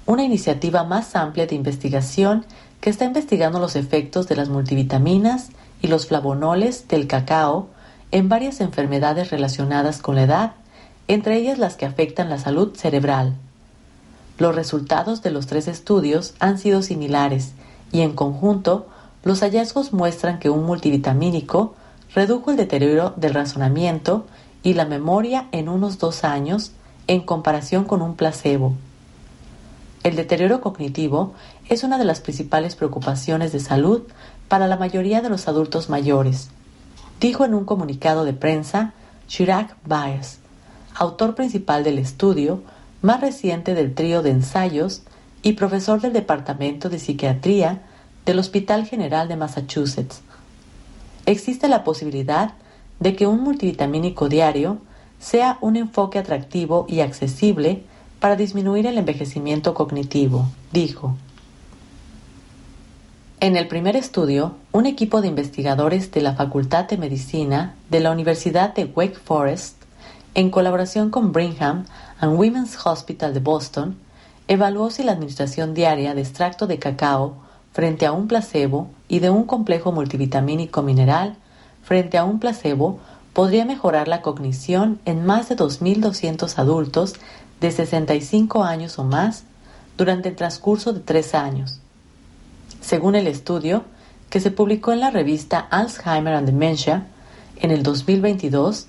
una 0.06 0.24
iniciativa 0.24 0.84
más 0.84 1.16
amplia 1.16 1.48
de 1.48 1.56
investigación 1.56 2.46
que 2.82 2.92
está 2.92 3.06
investigando 3.06 3.60
los 3.60 3.76
efectos 3.76 4.28
de 4.28 4.36
las 4.36 4.50
multivitaminas 4.50 5.50
y 5.82 5.88
los 5.88 6.06
flavonoles 6.06 6.88
del 6.88 7.08
cacao 7.08 7.68
en 8.12 8.30
varias 8.30 8.62
enfermedades 8.62 9.32
relacionadas 9.32 10.00
con 10.00 10.16
la 10.16 10.24
edad, 10.24 10.52
entre 11.08 11.38
ellas 11.38 11.58
las 11.58 11.78
que 11.78 11.88
afectan 11.88 12.30
la 12.30 12.38
salud 12.38 12.76
cerebral. 12.76 13.34
Los 14.38 14.56
resultados 14.56 15.24
de 15.24 15.32
los 15.32 15.48
tres 15.48 15.68
estudios 15.68 16.36
han 16.40 16.60
sido 16.60 16.84
similares 16.84 17.54
y 17.92 18.02
en 18.02 18.14
conjunto 18.14 18.88
los 19.24 19.42
hallazgos 19.42 19.94
muestran 19.94 20.38
que 20.38 20.52
un 20.52 20.64
multivitamínico 20.64 21.74
redujo 22.14 22.52
el 22.52 22.58
deterioro 22.58 23.14
del 23.18 23.34
razonamiento 23.34 24.26
y 24.64 24.74
la 24.74 24.86
memoria 24.86 25.48
en 25.52 25.70
unos 25.70 25.98
dos 25.98 26.24
años 26.24 26.72
en 27.08 27.22
comparación 27.22 27.86
con 27.86 28.02
un 28.02 28.16
placebo. 28.16 28.76
El 30.04 30.16
deterioro 30.16 30.62
cognitivo 30.62 31.34
es 31.70 31.84
una 31.84 31.98
de 31.98 32.06
las 32.06 32.22
principales 32.22 32.76
preocupaciones 32.76 33.52
de 33.52 33.60
salud 33.60 34.04
para 34.48 34.68
la 34.68 34.78
mayoría 34.78 35.22
de 35.22 35.30
los 35.30 35.48
adultos 35.48 35.90
mayores, 35.90 36.50
dijo 37.20 37.46
en 37.46 37.54
un 37.54 37.66
comunicado 37.66 38.26
de 38.26 38.34
prensa 38.34 38.94
Chirac 39.28 39.76
Baez, 39.86 40.40
autor 40.96 41.36
principal 41.36 41.84
del 41.84 42.00
estudio 42.00 42.62
más 43.02 43.22
reciente 43.22 43.74
del 43.74 43.94
trío 43.94 44.22
de 44.22 44.32
ensayos 44.32 45.04
y 45.42 45.54
profesor 45.54 46.02
del 46.02 46.14
Departamento 46.14 46.90
de 46.90 47.00
Psiquiatría 47.00 47.82
del 48.26 48.40
Hospital 48.40 48.86
General 48.86 49.28
de 49.28 49.36
Massachusetts. 49.36 50.22
Existe 51.26 51.68
la 51.68 51.84
posibilidad 51.84 52.54
de 53.02 53.16
que 53.16 53.28
un 53.28 53.44
multivitamínico 53.44 54.30
diario 54.30 54.78
sea 55.20 55.58
un 55.60 55.76
enfoque 55.76 56.20
atractivo 56.20 56.86
y 56.88 57.02
accesible 57.02 57.84
para 58.20 58.36
disminuir 58.36 58.86
el 58.86 58.98
envejecimiento 58.98 59.74
cognitivo, 59.74 60.48
dijo. 60.72 61.16
En 63.40 63.58
el 63.58 63.68
primer 63.68 63.96
estudio, 63.96 64.54
un 64.72 64.86
equipo 64.86 65.22
de 65.22 65.28
investigadores 65.28 66.12
de 66.12 66.22
la 66.22 66.36
Facultad 66.36 66.88
de 66.88 66.98
Medicina 66.98 67.74
de 67.90 68.00
la 68.00 68.12
Universidad 68.12 68.76
de 68.76 68.86
Wake 68.86 69.18
Forest, 69.18 69.78
en 70.36 70.52
colaboración 70.52 71.10
con 71.10 71.32
Brigham 71.32 71.86
and 72.20 72.40
Women's 72.40 72.78
Hospital 72.86 73.34
de 73.34 73.40
Boston, 73.40 73.98
evaluó 74.48 74.92
si 74.92 75.02
la 75.02 75.14
administración 75.14 75.74
diaria 75.74 76.14
de 76.14 76.22
extracto 76.22 76.68
de 76.68 76.78
cacao 76.78 77.34
frente 77.74 78.06
a 78.06 78.12
un 78.12 78.28
placebo 78.28 78.90
y 79.08 79.20
de 79.20 79.32
un 79.32 79.46
complejo 79.46 79.92
multivitamínico 79.92 80.84
mineral 80.84 81.36
frente 81.92 82.18
a 82.18 82.24
un 82.24 82.40
placebo 82.40 83.00
podría 83.34 83.66
mejorar 83.66 84.08
la 84.08 84.22
cognición 84.22 85.02
en 85.04 85.26
más 85.26 85.50
de 85.50 85.58
2.200 85.58 86.58
adultos 86.58 87.16
de 87.60 87.70
65 87.70 88.64
años 88.64 88.98
o 88.98 89.04
más 89.04 89.44
durante 89.98 90.30
el 90.30 90.38
transcurso 90.38 90.94
de 90.94 91.02
tres 91.02 91.36
años. 91.36 91.82
Según 92.80 93.16
el 93.16 93.28
estudio, 93.28 93.84
que 94.30 94.40
se 94.40 94.52
publicó 94.52 94.94
en 94.94 95.02
la 95.02 95.10
revista 95.10 95.60
Alzheimer 95.60 96.34
and 96.34 96.46
Dementia 96.46 97.08
en 97.58 97.72
el 97.72 97.84
2022, 97.84 98.88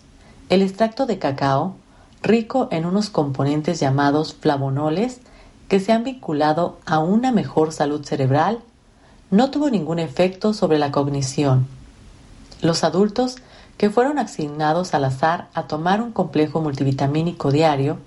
el 0.49 0.63
extracto 0.63 1.05
de 1.05 1.19
cacao, 1.19 1.75
rico 2.23 2.69
en 2.71 2.87
unos 2.87 3.11
componentes 3.11 3.81
llamados 3.81 4.33
flavonoles 4.33 5.19
que 5.67 5.81
se 5.81 5.91
han 5.91 6.05
vinculado 6.05 6.79
a 6.87 7.01
una 7.01 7.33
mejor 7.33 7.73
salud 7.73 8.05
cerebral, 8.05 8.61
no 9.33 9.51
tuvo 9.51 9.71
ningún 9.71 9.99
efecto 9.99 10.55
sobre 10.55 10.79
la 10.79 10.93
cognición. 10.93 11.82
Los 12.63 12.85
adultos 12.85 13.39
que 13.77 13.91
fueron 13.91 14.21
asignados 14.21 14.95
al 14.95 15.05
azar 15.05 15.49
a 15.53 15.65
tomar 15.65 16.01
un 16.01 16.13
complejo 16.13 16.61
multivitamínico 16.61 17.51
diario 17.51 17.99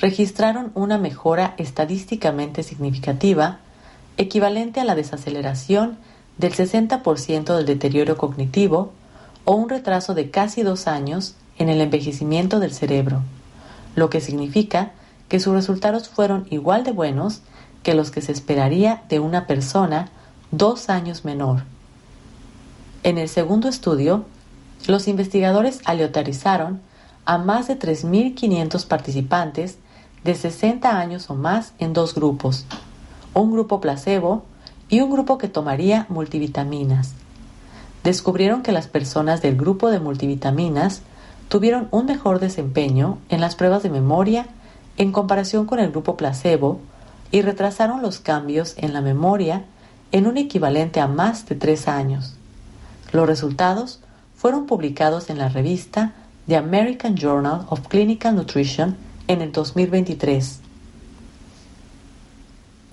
registraron 0.00 0.72
una 0.74 0.98
mejora 0.98 1.54
estadísticamente 1.56 2.64
significativa 2.64 3.60
equivalente 4.16 4.80
a 4.80 4.84
la 4.84 4.96
desaceleración 4.96 5.98
del 6.36 6.52
60% 6.52 7.56
del 7.56 7.64
deterioro 7.64 8.16
cognitivo 8.16 8.92
o 9.44 9.54
un 9.54 9.68
retraso 9.68 10.14
de 10.14 10.30
casi 10.30 10.62
dos 10.62 10.88
años 10.88 11.36
en 11.56 11.68
el 11.68 11.80
envejecimiento 11.80 12.58
del 12.58 12.72
cerebro, 12.72 13.22
lo 13.94 14.10
que 14.10 14.20
significa 14.20 14.90
que 15.28 15.38
sus 15.38 15.54
resultados 15.54 16.08
fueron 16.08 16.48
igual 16.50 16.82
de 16.82 16.90
buenos 16.90 17.42
que 17.84 17.94
los 17.94 18.10
que 18.10 18.20
se 18.20 18.32
esperaría 18.32 19.04
de 19.08 19.20
una 19.20 19.46
persona 19.46 20.08
dos 20.50 20.88
años 20.90 21.24
menor. 21.24 21.62
En 23.04 23.18
el 23.18 23.28
segundo 23.28 23.68
estudio, 23.68 24.24
los 24.86 25.08
investigadores 25.08 25.80
aleatorizaron 25.84 26.80
a 27.24 27.36
más 27.36 27.66
de 27.66 27.76
3.500 27.76 28.86
participantes 28.86 29.78
de 30.22 30.36
60 30.36 30.98
años 30.98 31.28
o 31.28 31.34
más 31.34 31.72
en 31.80 31.94
dos 31.94 32.14
grupos, 32.14 32.64
un 33.34 33.50
grupo 33.50 33.80
placebo 33.80 34.44
y 34.88 35.00
un 35.00 35.10
grupo 35.10 35.36
que 35.36 35.48
tomaría 35.48 36.06
multivitaminas. 36.10 37.14
Descubrieron 38.04 38.62
que 38.62 38.70
las 38.70 38.86
personas 38.86 39.42
del 39.42 39.56
grupo 39.56 39.90
de 39.90 39.98
multivitaminas 39.98 41.02
tuvieron 41.48 41.88
un 41.90 42.06
mejor 42.06 42.38
desempeño 42.38 43.18
en 43.30 43.40
las 43.40 43.56
pruebas 43.56 43.82
de 43.82 43.90
memoria 43.90 44.46
en 44.96 45.10
comparación 45.10 45.66
con 45.66 45.80
el 45.80 45.90
grupo 45.90 46.16
placebo 46.16 46.78
y 47.32 47.42
retrasaron 47.42 48.00
los 48.00 48.20
cambios 48.20 48.74
en 48.76 48.92
la 48.92 49.00
memoria 49.00 49.64
en 50.12 50.28
un 50.28 50.36
equivalente 50.36 51.00
a 51.00 51.08
más 51.08 51.46
de 51.46 51.56
tres 51.56 51.88
años. 51.88 52.36
Los 53.12 53.26
resultados 53.26 54.00
fueron 54.34 54.64
publicados 54.66 55.28
en 55.28 55.36
la 55.38 55.50
revista 55.50 56.14
The 56.48 56.56
American 56.56 57.14
Journal 57.14 57.66
of 57.68 57.86
Clinical 57.88 58.34
Nutrition 58.34 58.96
en 59.28 59.42
el 59.42 59.52
2023. 59.52 60.60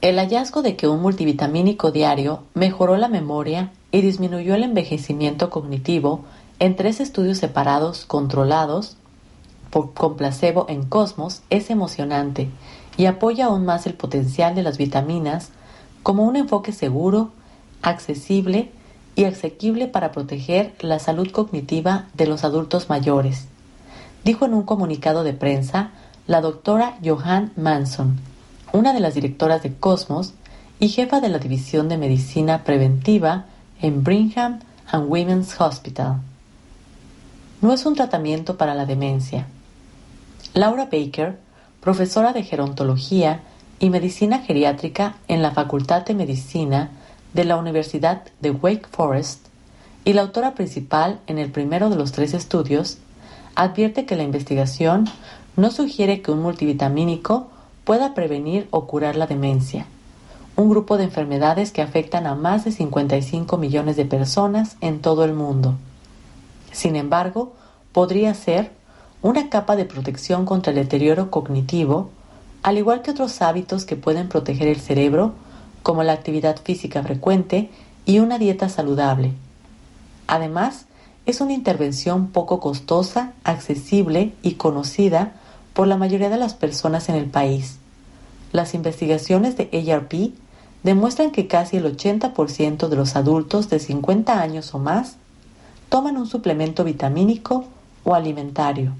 El 0.01 0.17
hallazgo 0.17 0.61
de 0.61 0.75
que 0.75 0.87
un 0.89 1.01
multivitamínico 1.01 1.91
diario 1.91 2.43
mejoró 2.53 2.97
la 2.97 3.07
memoria 3.07 3.71
y 3.91 4.01
disminuyó 4.01 4.55
el 4.55 4.63
envejecimiento 4.63 5.49
cognitivo 5.49 6.25
en 6.59 6.75
tres 6.75 6.99
estudios 6.99 7.37
separados 7.37 8.05
controlados 8.05 8.97
por, 9.69 9.93
con 9.93 10.17
placebo 10.17 10.65
en 10.67 10.83
Cosmos 10.83 11.41
es 11.49 11.69
emocionante 11.69 12.49
y 12.97 13.05
apoya 13.05 13.45
aún 13.45 13.65
más 13.65 13.87
el 13.87 13.93
potencial 13.93 14.53
de 14.53 14.63
las 14.63 14.77
vitaminas 14.77 15.49
como 16.03 16.23
un 16.23 16.35
enfoque 16.35 16.73
seguro, 16.73 17.31
accesible 17.81 18.71
y 19.15 19.25
asequible 19.25 19.87
para 19.87 20.11
proteger 20.11 20.73
la 20.79 20.99
salud 20.99 21.31
cognitiva 21.31 22.07
de 22.13 22.27
los 22.27 22.43
adultos 22.43 22.89
mayores, 22.89 23.47
dijo 24.23 24.45
en 24.45 24.53
un 24.53 24.63
comunicado 24.63 25.23
de 25.23 25.33
prensa 25.33 25.91
la 26.27 26.41
doctora 26.41 26.97
Johan 27.03 27.51
Manson, 27.55 28.19
una 28.71 28.93
de 28.93 28.99
las 28.99 29.15
directoras 29.15 29.63
de 29.63 29.73
Cosmos 29.73 30.33
y 30.79 30.89
jefa 30.89 31.19
de 31.19 31.29
la 31.29 31.39
División 31.39 31.89
de 31.89 31.97
Medicina 31.97 32.63
Preventiva 32.63 33.45
en 33.81 34.03
Brigham 34.03 34.59
and 34.91 35.09
Women's 35.09 35.59
Hospital. 35.59 36.21
No 37.61 37.73
es 37.73 37.85
un 37.85 37.95
tratamiento 37.95 38.57
para 38.57 38.75
la 38.75 38.85
demencia. 38.85 39.47
Laura 40.53 40.85
Baker, 40.85 41.37
profesora 41.81 42.31
de 42.31 42.43
gerontología 42.43 43.41
y 43.79 43.89
medicina 43.89 44.39
geriátrica 44.39 45.15
en 45.27 45.41
la 45.41 45.51
Facultad 45.51 46.05
de 46.05 46.13
Medicina 46.13 46.91
de 47.33 47.43
la 47.43 47.57
Universidad 47.57 48.23
de 48.39 48.51
Wake 48.51 48.87
Forest 48.91 49.47
y 50.05 50.13
la 50.13 50.21
autora 50.21 50.55
principal 50.55 51.19
en 51.27 51.37
el 51.37 51.51
primero 51.51 51.89
de 51.89 51.95
los 51.95 52.11
tres 52.11 52.33
estudios, 52.33 52.97
advierte 53.55 54.05
que 54.05 54.15
la 54.15 54.23
investigación 54.23 55.05
no 55.55 55.71
sugiere 55.71 56.21
que 56.21 56.31
un 56.31 56.41
multivitamínico 56.41 57.49
pueda 57.83 58.13
prevenir 58.13 58.67
o 58.71 58.85
curar 58.85 59.15
la 59.15 59.27
demencia. 59.27 59.85
un 60.55 60.69
grupo 60.69 60.97
de 60.97 61.05
enfermedades 61.05 61.71
que 61.71 61.81
afectan 61.81 62.27
a 62.27 62.35
más 62.35 62.65
de 62.65 62.73
55 62.73 63.55
millones 63.57 63.95
de 63.95 64.03
personas 64.03 64.75
en 64.81 64.99
todo 64.99 65.23
el 65.23 65.33
mundo. 65.33 65.75
Sin 66.73 66.97
embargo, 66.97 67.53
podría 67.93 68.33
ser 68.33 68.71
una 69.21 69.49
capa 69.49 69.77
de 69.77 69.85
protección 69.85 70.45
contra 70.45 70.71
el 70.71 70.75
deterioro 70.75 71.31
cognitivo, 71.31 72.09
al 72.61 72.77
igual 72.77 73.01
que 73.01 73.11
otros 73.11 73.41
hábitos 73.41 73.85
que 73.85 73.95
pueden 73.95 74.27
proteger 74.27 74.67
el 74.67 74.81
cerebro, 74.81 75.33
como 75.89 76.03
la 76.03 76.13
actividad 76.13 76.61
física 76.63 77.01
frecuente 77.01 77.71
y 78.05 78.19
una 78.19 78.37
dieta 78.37 78.69
saludable. 78.69 79.33
Además, 80.27 80.85
es 81.25 81.41
una 81.41 81.53
intervención 81.53 82.27
poco 82.27 82.59
costosa, 82.59 83.33
accesible 83.43 84.31
y 84.43 84.53
conocida 84.53 85.33
por 85.73 85.87
la 85.87 85.97
mayoría 85.97 86.29
de 86.29 86.37
las 86.37 86.53
personas 86.53 87.09
en 87.09 87.15
el 87.15 87.25
país. 87.25 87.79
Las 88.51 88.75
investigaciones 88.75 89.57
de 89.57 89.91
ARP 89.91 90.13
demuestran 90.83 91.31
que 91.31 91.47
casi 91.47 91.77
el 91.77 91.85
80% 91.85 92.87
de 92.87 92.95
los 92.95 93.15
adultos 93.15 93.71
de 93.71 93.79
50 93.79 94.39
años 94.39 94.75
o 94.75 94.77
más 94.77 95.15
toman 95.89 96.17
un 96.17 96.27
suplemento 96.27 96.83
vitamínico 96.83 97.65
o 98.03 98.13
alimentario. 98.13 98.93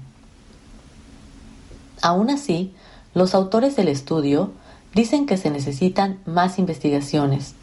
Aún 2.02 2.30
así, 2.30 2.74
los 3.14 3.36
autores 3.36 3.76
del 3.76 3.86
estudio 3.86 4.50
dicen 4.94 5.26
que 5.26 5.36
se 5.36 5.50
necesitan 5.50 6.18
más 6.26 6.58
investigaciones, 6.58 7.54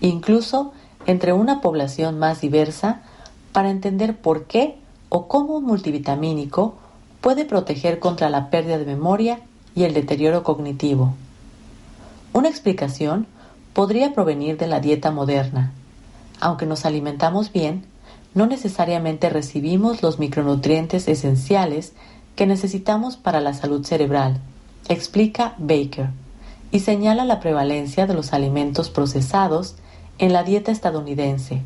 incluso 0.00 0.72
entre 1.06 1.32
una 1.32 1.60
población 1.60 2.18
más 2.18 2.40
diversa, 2.40 3.02
para 3.52 3.70
entender 3.70 4.16
por 4.16 4.44
qué 4.44 4.76
o 5.08 5.26
cómo 5.26 5.56
un 5.56 5.64
multivitamínico 5.64 6.76
puede 7.20 7.44
proteger 7.44 7.98
contra 7.98 8.30
la 8.30 8.50
pérdida 8.50 8.78
de 8.78 8.86
memoria 8.86 9.40
y 9.74 9.84
el 9.84 9.94
deterioro 9.94 10.42
cognitivo. 10.42 11.14
Una 12.32 12.48
explicación 12.48 13.26
podría 13.72 14.12
provenir 14.12 14.56
de 14.56 14.66
la 14.66 14.80
dieta 14.80 15.10
moderna. 15.10 15.72
Aunque 16.40 16.66
nos 16.66 16.84
alimentamos 16.84 17.52
bien, 17.52 17.84
no 18.34 18.46
necesariamente 18.46 19.28
recibimos 19.28 20.02
los 20.02 20.18
micronutrientes 20.18 21.08
esenciales 21.08 21.92
que 22.36 22.46
necesitamos 22.46 23.16
para 23.16 23.40
la 23.40 23.52
salud 23.54 23.84
cerebral, 23.84 24.40
explica 24.88 25.54
Baker, 25.58 26.10
y 26.72 26.80
señala 26.80 27.24
la 27.24 27.40
prevalencia 27.40 28.06
de 28.06 28.14
los 28.14 28.32
alimentos 28.32 28.90
procesados 28.90 29.74
en 30.18 30.32
la 30.32 30.44
dieta 30.44 30.70
estadounidense. 30.70 31.62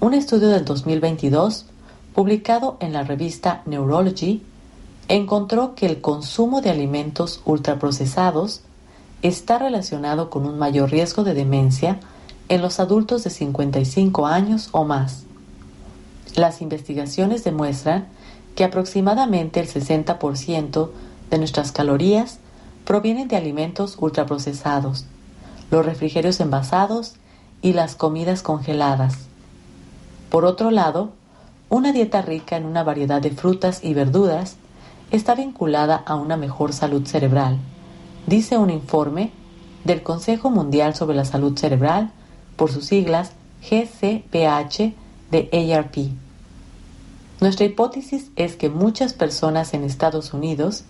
Un 0.00 0.14
estudio 0.14 0.48
del 0.48 0.64
2022, 0.64 1.66
publicado 2.14 2.76
en 2.80 2.92
la 2.92 3.02
revista 3.02 3.62
Neurology, 3.66 4.42
encontró 5.08 5.74
que 5.74 5.86
el 5.86 6.00
consumo 6.00 6.62
de 6.62 6.70
alimentos 6.70 7.42
ultraprocesados 7.44 8.62
está 9.22 9.58
relacionado 9.58 10.30
con 10.30 10.46
un 10.46 10.58
mayor 10.58 10.90
riesgo 10.90 11.24
de 11.24 11.34
demencia 11.34 11.98
en 12.48 12.62
los 12.62 12.80
adultos 12.80 13.24
de 13.24 13.30
55 13.30 14.26
años 14.26 14.68
o 14.72 14.84
más. 14.84 15.24
Las 16.36 16.62
investigaciones 16.62 17.44
demuestran 17.44 18.08
que 18.54 18.64
aproximadamente 18.64 19.60
el 19.60 19.68
60% 19.68 20.90
de 21.30 21.38
nuestras 21.38 21.72
calorías 21.72 22.38
provienen 22.84 23.28
de 23.28 23.36
alimentos 23.36 23.96
ultraprocesados, 23.98 25.06
los 25.70 25.84
refrigerios 25.84 26.40
envasados 26.40 27.14
y 27.62 27.72
las 27.72 27.94
comidas 27.94 28.42
congeladas. 28.42 29.18
Por 30.30 30.44
otro 30.44 30.70
lado, 30.70 31.12
una 31.68 31.92
dieta 31.92 32.22
rica 32.22 32.56
en 32.56 32.64
una 32.64 32.82
variedad 32.82 33.20
de 33.22 33.30
frutas 33.30 33.84
y 33.84 33.94
verduras 33.94 34.56
está 35.10 35.34
vinculada 35.34 35.96
a 35.96 36.14
una 36.14 36.36
mejor 36.36 36.72
salud 36.72 37.06
cerebral 37.06 37.58
dice 38.26 38.58
un 38.58 38.70
informe 38.70 39.32
del 39.84 40.02
Consejo 40.02 40.50
Mundial 40.50 40.94
sobre 40.94 41.16
la 41.16 41.24
Salud 41.24 41.58
Cerebral, 41.58 42.12
por 42.56 42.70
sus 42.70 42.84
siglas 42.84 43.32
GCPH 43.62 44.94
de 45.30 45.74
ARP. 45.74 45.96
Nuestra 47.40 47.66
hipótesis 47.66 48.30
es 48.36 48.56
que 48.56 48.68
muchas 48.68 49.14
personas 49.14 49.72
en 49.72 49.84
Estados 49.84 50.34
Unidos, 50.34 50.84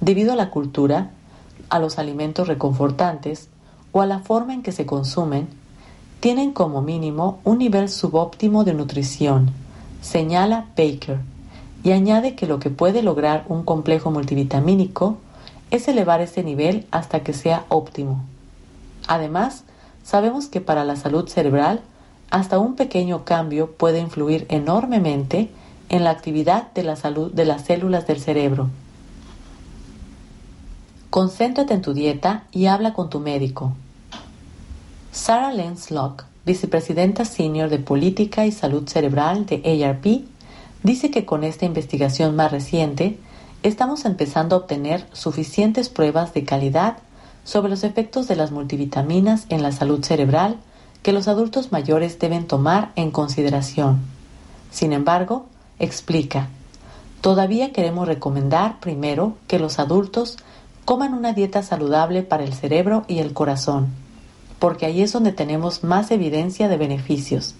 debido 0.00 0.32
a 0.32 0.36
la 0.36 0.50
cultura, 0.50 1.10
a 1.68 1.78
los 1.78 1.98
alimentos 1.98 2.48
reconfortantes 2.48 3.48
o 3.92 4.00
a 4.00 4.06
la 4.06 4.20
forma 4.20 4.54
en 4.54 4.62
que 4.62 4.72
se 4.72 4.86
consumen, 4.86 5.48
tienen 6.20 6.52
como 6.52 6.82
mínimo 6.82 7.38
un 7.44 7.58
nivel 7.58 7.88
subóptimo 7.88 8.64
de 8.64 8.74
nutrición, 8.74 9.52
señala 10.02 10.66
Baker, 10.76 11.18
y 11.84 11.92
añade 11.92 12.34
que 12.34 12.46
lo 12.46 12.58
que 12.58 12.70
puede 12.70 13.02
lograr 13.02 13.44
un 13.48 13.62
complejo 13.62 14.10
multivitamínico 14.10 15.18
es 15.70 15.86
elevar 15.86 16.20
ese 16.20 16.42
nivel 16.42 16.86
hasta 16.90 17.20
que 17.20 17.32
sea 17.32 17.64
óptimo. 17.68 18.24
Además, 19.06 19.64
sabemos 20.02 20.46
que 20.46 20.60
para 20.60 20.84
la 20.84 20.96
salud 20.96 21.28
cerebral, 21.28 21.80
hasta 22.30 22.58
un 22.58 22.74
pequeño 22.74 23.24
cambio 23.24 23.72
puede 23.72 24.00
influir 24.00 24.46
enormemente 24.48 25.50
en 25.88 26.04
la 26.04 26.10
actividad 26.10 26.72
de 26.72 26.82
la 26.82 26.96
salud 26.96 27.32
de 27.32 27.44
las 27.44 27.64
células 27.64 28.06
del 28.06 28.20
cerebro. 28.20 28.68
Concéntrate 31.10 31.72
en 31.72 31.80
tu 31.80 31.94
dieta 31.94 32.44
y 32.52 32.66
habla 32.66 32.92
con 32.92 33.08
tu 33.08 33.18
médico. 33.18 33.72
Sarah 35.10 35.54
Lenz 35.54 35.90
Locke, 35.90 36.24
vicepresidenta 36.44 37.24
senior 37.24 37.70
de 37.70 37.78
Política 37.78 38.44
y 38.44 38.52
Salud 38.52 38.86
Cerebral 38.86 39.46
de 39.46 39.84
ARP, 39.84 40.24
dice 40.82 41.10
que 41.10 41.24
con 41.24 41.44
esta 41.44 41.64
investigación 41.64 42.36
más 42.36 42.52
reciente 42.52 43.18
estamos 43.62 44.04
empezando 44.04 44.54
a 44.54 44.58
obtener 44.58 45.06
suficientes 45.14 45.88
pruebas 45.88 46.34
de 46.34 46.44
calidad 46.44 46.98
sobre 47.42 47.70
los 47.70 47.84
efectos 47.84 48.28
de 48.28 48.36
las 48.36 48.50
multivitaminas 48.50 49.46
en 49.48 49.62
la 49.62 49.72
salud 49.72 50.04
cerebral 50.04 50.58
que 51.02 51.12
los 51.12 51.26
adultos 51.26 51.72
mayores 51.72 52.18
deben 52.18 52.46
tomar 52.46 52.92
en 52.96 53.10
consideración. 53.12 54.00
Sin 54.70 54.92
embargo, 54.92 55.46
explica, 55.78 56.50
todavía 57.22 57.72
queremos 57.72 58.06
recomendar 58.06 58.78
primero 58.80 59.36
que 59.46 59.58
los 59.58 59.78
adultos 59.78 60.36
coman 60.88 61.12
una 61.12 61.34
dieta 61.34 61.62
saludable 61.62 62.22
para 62.22 62.44
el 62.44 62.54
cerebro 62.54 63.04
y 63.08 63.18
el 63.18 63.34
corazón, 63.34 63.88
porque 64.58 64.86
ahí 64.86 65.02
es 65.02 65.12
donde 65.12 65.32
tenemos 65.32 65.84
más 65.84 66.10
evidencia 66.10 66.66
de 66.66 66.78
beneficios. 66.78 67.54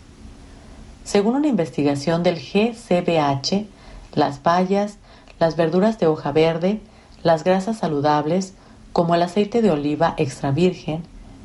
Según 1.05 1.35
una 1.35 1.49
investigación 1.49 2.23
del 2.23 2.37
GCBH, 2.37 3.67
las 4.15 4.43
bayas, 4.43 4.97
las 5.39 5.57
verduras 5.57 5.99
de 5.99 6.07
hoja 6.07 6.33
verde, 6.33 6.81
las 7.23 7.45
grasas 7.45 7.77
saludables, 7.77 8.55
como 8.95 9.15
el 9.15 9.21
aceite 9.21 9.61
de 9.61 9.73
oliva 9.73 10.15
extra 10.17 10.51
virgen, 10.51 11.03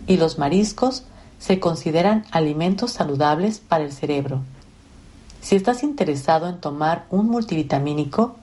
y 0.08 0.16
los 0.16 0.40
mariscos 0.40 1.04
se 1.38 1.60
consideran 1.60 2.24
alimentos 2.32 2.92
saludables 2.92 3.60
para 3.60 3.84
el 3.84 3.92
cerebro. 3.92 4.40
Si 5.42 5.58
estás 5.58 5.84
interesado 5.84 6.48
en 6.48 6.62
tomar 6.62 7.08
un 7.10 7.28
multivitamínico, 7.28 8.38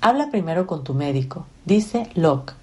habla 0.00 0.30
primero 0.30 0.68
con 0.68 0.84
tu 0.84 0.94
médico, 0.94 1.46
dice 1.64 2.08
Locke. 2.14 2.54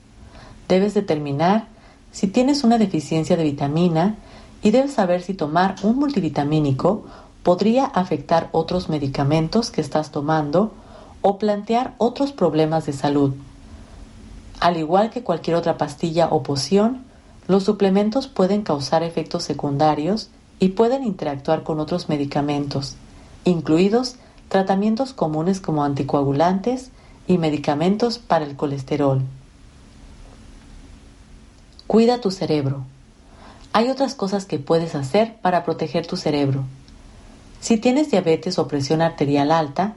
Debes 0.74 0.96
determinar 0.96 1.68
si 2.12 2.26
tienes 2.26 2.64
una 2.64 2.80
deficiencia 2.80 3.38
de 3.38 3.44
vitamina 3.44 4.16
y 4.64 4.72
debes 4.72 4.94
saber 4.94 5.22
si 5.22 5.36
tomar 5.36 5.76
un 5.84 5.98
multivitamínico 5.98 7.04
podría 7.44 7.86
afectar 7.86 8.50
otros 8.54 8.90
medicamentos 8.90 9.70
que 9.70 9.82
estás 9.82 10.10
tomando 10.10 10.74
o 11.22 11.38
plantear 11.38 11.94
otros 12.00 12.32
problemas 12.32 12.88
de 12.88 12.94
salud. 12.94 13.36
Al 14.62 14.78
igual 14.78 15.12
que 15.12 15.22
cualquier 15.22 15.58
otra 15.58 15.78
pastilla 15.78 16.30
o 16.32 16.42
poción, 16.42 17.04
los 17.48 17.66
suplementos 17.66 18.28
pueden 18.28 18.64
causar 18.64 19.04
efectos 19.04 19.44
secundarios 19.44 20.32
y 20.58 20.70
pueden 20.70 21.04
interactuar 21.04 21.62
con 21.62 21.80
otros 21.80 22.10
medicamentos, 22.10 22.96
incluidos 23.46 24.16
tratamientos 24.50 25.14
comunes 25.14 25.62
como 25.62 25.84
anticoagulantes 25.84 26.90
y 27.28 27.38
medicamentos 27.38 28.18
para 28.18 28.44
el 28.44 28.56
colesterol. 28.56 29.22
Cuida 31.94 32.20
tu 32.20 32.32
cerebro. 32.32 32.82
Hay 33.72 33.88
otras 33.92 34.16
cosas 34.16 34.46
que 34.46 34.58
puedes 34.58 34.96
hacer 34.96 35.36
para 35.44 35.64
proteger 35.64 36.08
tu 36.08 36.18
cerebro. 36.18 36.64
Si 37.60 37.78
tienes 37.78 38.10
diabetes 38.10 38.58
o 38.58 38.68
presión 38.68 39.04
arterial 39.04 39.52
alta, 39.52 39.94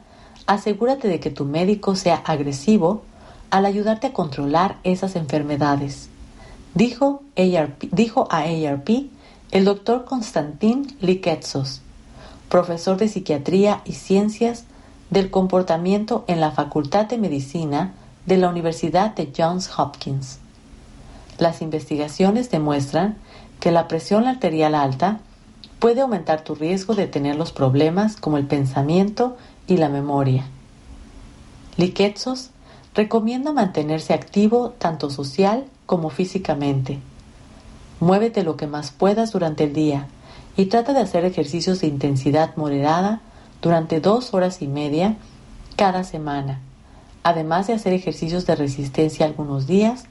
asegúrate 0.46 1.09
de 1.09 1.20
que 1.20 1.30
tu 1.30 1.46
médico 1.46 1.96
sea 1.96 2.16
agresivo 2.16 3.00
al 3.48 3.64
ayudarte 3.64 4.09
a 4.09 4.12
controlar 4.12 4.76
esas 4.85 5.16
enfermedades. 5.16 6.11
Dijo, 6.74 7.22
dijo 7.90 8.28
a 8.30 8.40
ARP 8.40 8.90
el 9.50 9.64
doctor 9.64 10.04
Konstantin 10.04 10.98
Liketsos, 11.00 11.80
profesor 12.50 12.98
de 12.98 13.09
psiquiatría 13.09 13.80
y 13.87 13.92
ciencias 13.92 14.64
del 15.09 15.30
comportamiento 15.30 16.26
en 16.26 16.42
la 16.42 16.50
Facultad 16.50 17.06
de 17.06 17.16
Medicina 17.16 17.94
de 18.26 18.37
la 18.37 18.50
Universidad 18.50 19.14
de 19.14 19.32
Johns 19.35 19.70
Hopkins. 19.78 20.40
Las 21.38 21.61
investigaciones 21.62 22.51
demuestran 22.51 23.16
que 23.61 23.70
la 23.70 23.88
presión 23.88 24.27
arterial 24.27 24.75
alta 24.75 25.20
puede 25.79 26.01
aumentar 26.01 26.42
tu 26.42 26.55
riesgo 26.55 26.94
de 26.94 27.07
tener 27.07 27.37
los 27.37 27.53
problemas 27.53 28.16
como 28.16 28.38
el 28.38 28.46
pensamiento 28.46 29.37
y 29.66 29.77
la 29.77 29.88
memoria. 29.88 30.46
Liquetsos 31.77 32.51
recomienda 32.94 33.53
mantenerse 33.53 34.14
activo 34.14 34.70
tanto 34.79 35.11
social 35.11 35.66
como 35.85 36.09
físicamente. 36.09 36.99
Muévete 38.01 38.42
lo 38.42 38.57
que 38.57 38.66
más 38.66 38.90
puedas 38.90 39.33
durante 39.33 39.64
el 39.64 39.75
día 39.75 40.09
y 40.57 40.66
trata 40.66 40.94
de 40.94 41.01
hacer 41.01 41.25
ejercicios 41.25 41.81
de 41.81 41.88
intensidad 41.88 42.57
moderada 42.57 43.20
durante 43.61 44.01
dos 44.01 44.33
horas 44.33 44.62
y 44.62 44.68
media 44.68 45.16
cada 45.77 46.05
semana. 46.05 46.61
Además 47.22 47.66
de 47.66 47.75
hacer 47.75 47.92
ejercicios 47.92 48.46
de 48.46 48.57
resistencia 48.57 49.27
algunos 49.27 49.66
días, 49.66 50.05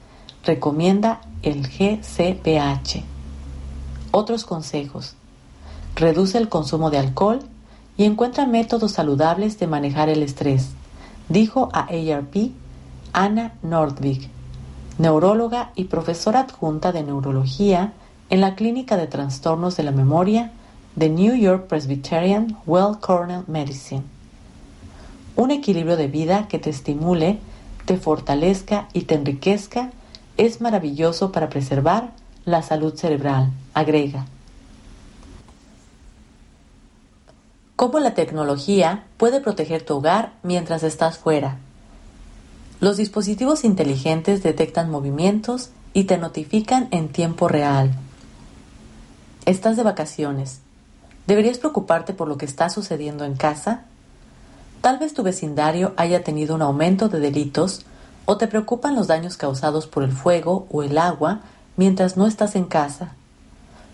recomienda 0.46 1.20
el 1.42 1.66
GCPH. 1.66 3.02
Otros 4.12 4.44
consejos. 4.44 5.16
Reduce 5.96 6.38
el 6.38 6.48
consumo 6.48 6.90
de 6.90 6.98
alcohol 6.98 7.40
y 7.96 8.04
encuentra 8.04 8.46
métodos 8.46 8.92
saludables 8.92 9.58
de 9.58 9.66
manejar 9.66 10.08
el 10.08 10.22
estrés, 10.22 10.68
dijo 11.28 11.68
a 11.72 11.88
ARP 11.88 12.52
Anna 13.12 13.54
Nordvig, 13.62 14.30
neuróloga 14.98 15.72
y 15.74 15.84
profesora 15.84 16.40
adjunta 16.40 16.92
de 16.92 17.02
neurología 17.02 17.92
en 18.30 18.40
la 18.40 18.54
Clínica 18.54 18.96
de 18.96 19.08
Trastornos 19.08 19.76
de 19.76 19.82
la 19.82 19.92
Memoria 19.92 20.52
de 20.94 21.08
New 21.08 21.34
York 21.34 21.66
Presbyterian 21.66 22.56
Well 22.66 22.98
Cornell 23.00 23.42
Medicine. 23.48 24.04
Un 25.34 25.50
equilibrio 25.50 25.96
de 25.96 26.06
vida 26.06 26.46
que 26.48 26.58
te 26.58 26.70
estimule, 26.70 27.40
te 27.84 27.96
fortalezca 27.96 28.88
y 28.92 29.02
te 29.02 29.14
enriquezca 29.14 29.90
es 30.36 30.60
maravilloso 30.60 31.32
para 31.32 31.48
preservar 31.48 32.10
la 32.44 32.62
salud 32.62 32.94
cerebral, 32.94 33.50
agrega. 33.74 34.26
¿Cómo 37.76 37.98
la 37.98 38.14
tecnología 38.14 39.04
puede 39.16 39.40
proteger 39.40 39.82
tu 39.82 39.96
hogar 39.96 40.32
mientras 40.42 40.82
estás 40.82 41.18
fuera? 41.18 41.58
Los 42.80 42.96
dispositivos 42.96 43.64
inteligentes 43.64 44.42
detectan 44.42 44.90
movimientos 44.90 45.70
y 45.92 46.04
te 46.04 46.18
notifican 46.18 46.88
en 46.90 47.08
tiempo 47.08 47.48
real. 47.48 47.94
Estás 49.44 49.76
de 49.76 49.82
vacaciones. 49.82 50.60
¿Deberías 51.26 51.58
preocuparte 51.58 52.12
por 52.12 52.28
lo 52.28 52.38
que 52.38 52.46
está 52.46 52.68
sucediendo 52.68 53.24
en 53.24 53.34
casa? 53.34 53.84
Tal 54.80 54.98
vez 54.98 55.14
tu 55.14 55.22
vecindario 55.22 55.94
haya 55.96 56.22
tenido 56.22 56.54
un 56.54 56.62
aumento 56.62 57.08
de 57.08 57.20
delitos 57.20 57.84
o 58.26 58.36
te 58.36 58.48
preocupan 58.48 58.94
los 58.94 59.06
daños 59.06 59.36
causados 59.36 59.86
por 59.86 60.02
el 60.02 60.12
fuego 60.12 60.66
o 60.70 60.82
el 60.82 60.98
agua 60.98 61.40
mientras 61.76 62.16
no 62.16 62.26
estás 62.26 62.56
en 62.56 62.64
casa. 62.64 63.12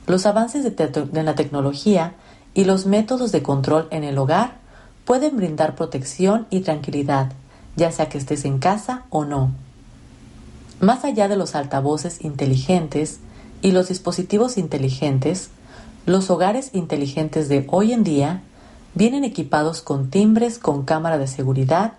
Los 0.07 0.27
avances 0.27 0.65
de, 0.65 1.23
la 1.23 1.35
tecnología 1.35 2.15
y 2.55 2.65
los 2.65 2.87
métodos 2.87 3.31
de 3.31 3.43
control 3.43 3.87
en 3.91 4.03
el 4.05 4.19
hogar 4.19 4.57
pueden 5.05 5.37
brindar 5.37 5.77
protección 5.77 6.47
y 6.51 6.61
tranquilidad, 6.61 7.33
ya 7.77 7.93
sea 7.93 8.09
que 8.09 8.19
estés 8.19 8.45
en 8.45 8.59
casa 8.59 9.05
o 9.11 9.25
no. 9.25 9.53
Más 10.81 11.05
allá 11.05 11.29
de 11.29 11.37
los 11.37 11.55
altavoces 11.55 12.25
inteligentes 12.25 13.21
y 13.61 13.71
los 13.71 13.89
dispositivos 13.89 14.59
inteligentes, 14.59 15.51
los 16.07 16.31
hogares 16.31 16.71
inteligentes 16.73 17.49
de 17.49 17.67
hoy 17.71 17.93
en 17.93 18.03
día 18.03 18.43
vienen 18.95 19.25
equipados 19.25 19.83
con 19.83 20.11
timbres 20.11 20.59
con 20.59 20.85
cámara 20.85 21.19
de 21.19 21.29
seguridad, 21.29 21.93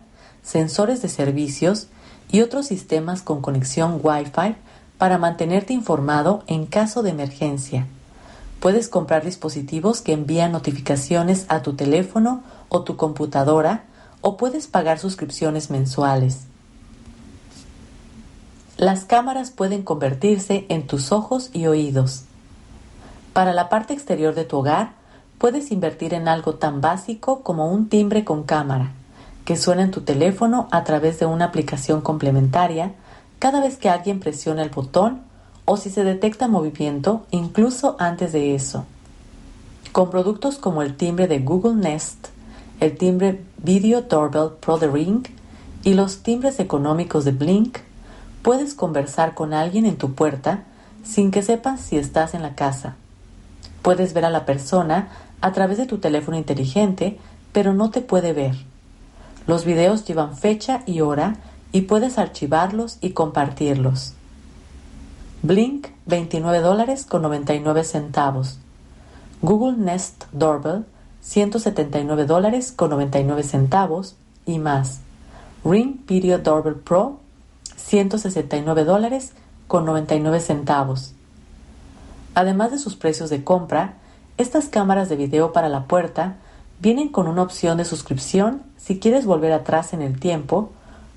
sensores 0.44 1.02
de 1.02 1.08
servicios 1.08 1.88
y 2.34 2.42
otros 2.42 2.66
sistemas 2.66 3.22
con 3.22 3.42
conexión 3.42 4.02
Wi-Fi 4.02 4.56
para 4.98 5.20
mantenerte 5.20 5.72
informado 5.72 6.44
en 6.48 6.66
caso 6.66 7.04
de 7.04 7.12
emergencia. 7.12 7.86
Puedes 8.60 8.90
comprar 8.90 9.24
dispositivos 9.24 10.02
que 10.02 10.14
envían 10.14 10.52
notificaciones 10.52 11.46
a 11.48 11.62
tu 11.62 11.74
teléfono 11.74 12.42
o 12.70 12.82
tu 12.82 12.98
computadora 12.98 13.84
o 14.22 14.36
puedes 14.36 14.66
pagar 14.66 14.98
suscripciones 14.98 15.70
mensuales. 15.70 16.46
Las 18.78 19.06
cámaras 19.06 19.52
pueden 19.52 19.84
convertirse 19.84 20.66
en 20.70 20.88
tus 20.88 21.12
ojos 21.12 21.52
y 21.54 21.68
oídos. 21.68 22.24
Para 23.34 23.54
la 23.54 23.70
parte 23.70 23.94
exterior 23.94 24.34
de 24.34 24.46
tu 24.46 24.58
hogar, 24.58 24.94
puedes 25.38 25.72
invertir 25.72 26.16
en 26.16 26.28
algo 26.28 26.56
tan 26.56 26.82
básico 26.82 27.44
como 27.44 27.72
un 27.72 27.90
timbre 27.90 28.26
con 28.26 28.42
cámara, 28.42 28.94
que 29.46 29.58
suena 29.58 29.84
en 29.84 29.92
tu 29.92 30.02
teléfono 30.02 30.68
a 30.72 30.84
través 30.84 31.20
de 31.20 31.26
una 31.26 31.46
aplicación 31.46 32.02
complementaria 32.02 32.94
cada 33.40 33.62
vez 33.62 33.78
que 33.78 33.90
alguien 33.90 34.20
presiona 34.20 34.64
el 34.64 34.70
botón 34.70 35.22
o 35.66 35.78
si 35.78 35.90
se 35.90 36.04
detecta 36.04 36.48
movimiento 36.48 37.26
incluso 37.32 37.96
antes 38.00 38.32
de 38.32 38.56
eso. 38.56 38.86
Con 39.92 40.10
productos 40.10 40.58
como 40.58 40.82
el 40.82 40.96
timbre 40.96 41.28
de 41.28 41.40
Google 41.40 41.76
Nest, 41.76 42.28
el 42.80 42.98
timbre 42.98 43.44
Video 43.58 44.02
Doorbell 44.02 44.52
Pro 44.60 44.78
The 44.78 44.88
Ring 44.88 45.24
y 45.84 45.94
los 45.94 46.24
timbres 46.24 46.60
económicos 46.60 47.26
de 47.26 47.32
Blink, 47.32 47.80
puedes 48.42 48.74
conversar 48.74 49.36
con 49.36 49.54
alguien 49.54 49.86
en 49.86 49.98
tu 49.98 50.14
puerta 50.14 50.64
sin 51.04 51.32
que 51.32 51.42
sepas 51.42 51.82
si 51.82 51.98
estás 51.98 52.34
en 52.34 52.42
la 52.42 52.56
casa. 52.56 52.96
Puedes 53.82 54.14
ver 54.14 54.26
a 54.26 54.30
la 54.30 54.46
persona 54.46 55.10
a 55.42 55.52
través 55.52 55.78
de 55.78 55.86
tu 55.86 55.98
teléfono 55.98 56.38
inteligente, 56.38 57.20
pero 57.52 57.74
no 57.74 57.92
te 57.92 58.02
puede 58.02 58.32
ver. 58.32 58.56
Los 59.46 59.66
videos 59.66 60.06
llevan 60.06 60.38
fecha 60.38 60.84
y 60.86 61.02
hora 61.02 61.36
y 61.72 61.82
puedes 61.82 62.18
archivarlos 62.18 62.98
y 63.02 63.12
compartirlos. 63.12 64.14
Blink 65.42 65.88
29 66.06 66.60
dólares 66.60 67.06
con 67.06 67.22
99 67.24 67.84
centavos. 67.84 68.60
Google 69.42 69.78
Nest 69.78 70.26
Doorbell 70.32 70.86
179 71.22 72.26
dólares 72.26 72.72
con 72.72 72.90
99 72.92 73.44
centavos 73.44 74.16
y 74.46 74.60
más. 74.60 75.00
Ring 75.66 76.06
Video 76.08 76.38
Doorbell 76.40 76.76
Pro 76.76 77.20
169 77.76 78.86
dólares 78.86 79.34
con 79.68 79.86
99 79.86 80.40
centavos. 80.40 81.14
Además 82.36 82.72
de 82.72 82.78
sus 82.78 82.96
precios 82.96 83.30
de 83.30 83.44
compra, 83.44 83.96
estas 84.38 84.70
cámaras 84.70 85.10
de 85.10 85.16
video 85.16 85.54
para 85.54 85.70
la 85.70 85.86
puerta 85.86 86.38
vienen 86.80 87.10
con 87.10 87.28
una 87.28 87.42
opción 87.42 87.78
de 87.78 87.86
suscripción 87.86 88.64
si 88.84 89.00
quieres 89.00 89.26
volver 89.26 89.54
atrás 89.54 89.94
en 89.94 90.02
el 90.02 90.20
tiempo 90.20 90.72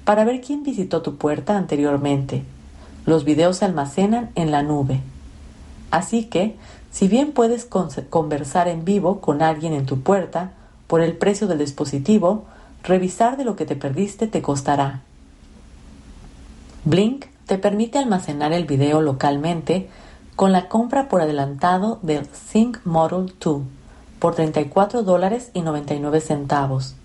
para 0.05 0.25
ver 0.25 0.41
quién 0.41 0.63
visitó 0.63 1.03
tu 1.03 1.17
puerta 1.17 1.57
anteriormente 1.57 2.45
los 3.07 3.25
videos 3.25 3.59
se 3.59 3.65
almacenan 3.65 4.31
en 4.35 4.51
la 4.51 4.63
nube. 4.63 5.01
Así 5.93 6.25
que, 6.25 6.57
si 6.91 7.07
bien 7.09 7.33
puedes 7.33 7.65
conversar 7.65 8.69
en 8.69 8.85
vivo 8.85 9.21
con 9.21 9.43
alguien 9.43 9.73
en 9.73 9.87
tu 9.87 10.01
puerta 10.01 10.53
por 10.89 11.01
el 11.01 11.17
precio 11.17 11.47
del 11.47 11.59
dispositivo, 11.59 12.45
revisar 12.83 13.37
de 13.37 13.45
lo 13.45 13.55
que 13.57 13.65
te 13.65 13.77
perdiste 13.77 14.27
te 14.27 14.43
costará. 14.43 15.03
Blink 16.85 17.27
te 17.47 17.59
permite 17.59 17.99
almacenar 17.99 18.53
el 18.53 18.65
video 18.65 19.01
localmente 19.01 19.89
con 20.35 20.53
la 20.53 20.69
compra 20.69 21.09
por 21.09 21.21
adelantado 21.21 22.01
del 22.03 22.27
Sync 22.27 22.85
Model 22.85 23.33
2 23.41 23.63
por 24.19 24.35
34 24.35 25.03
dólares 25.03 25.51
y 25.55 25.63
99 25.63 26.21
centavos. 26.21 26.97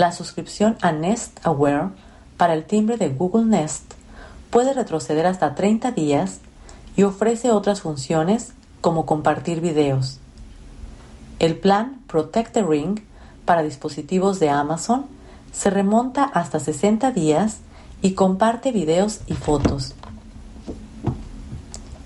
La 0.00 0.12
suscripción 0.12 0.78
a 0.80 0.92
Nest 0.92 1.46
Aware 1.46 1.90
para 2.38 2.54
el 2.54 2.64
timbre 2.64 2.96
de 2.96 3.10
Google 3.10 3.44
Nest 3.44 3.92
puede 4.48 4.72
retroceder 4.72 5.26
hasta 5.26 5.54
30 5.54 5.92
días 5.92 6.40
y 6.96 7.02
ofrece 7.02 7.50
otras 7.50 7.82
funciones 7.82 8.54
como 8.80 9.04
compartir 9.04 9.60
videos. 9.60 10.18
El 11.38 11.58
plan 11.58 12.00
Protect 12.06 12.54
the 12.54 12.62
Ring 12.62 13.00
para 13.44 13.62
dispositivos 13.62 14.40
de 14.40 14.48
Amazon 14.48 15.04
se 15.52 15.68
remonta 15.68 16.24
hasta 16.24 16.60
60 16.60 17.12
días 17.12 17.58
y 18.00 18.14
comparte 18.14 18.72
videos 18.72 19.20
y 19.26 19.34
fotos. 19.34 19.94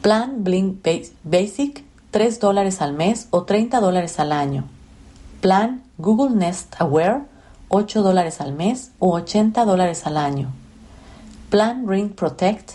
Plan 0.03 0.43
Blink 0.43 0.85
Basic 1.23 1.85
3 2.11 2.41
dólares 2.41 2.81
al 2.81 2.95
mes 2.95 3.29
o 3.31 3.45
30 3.45 3.79
dólares 3.79 4.19
al 4.19 4.33
año. 4.33 4.65
Plan 5.41 5.85
Google 5.97 6.35
Nest 6.35 6.75
Aware 6.81 7.33
8 7.69 8.03
dólares 8.03 8.41
al 8.41 8.53
mes 8.53 8.93
o 8.99 9.13
80 9.13 9.65
dólares 9.65 10.07
al 10.07 10.17
año. 10.17 10.51
Plan 11.51 11.89
Ring 11.89 12.11
Protect, 12.11 12.73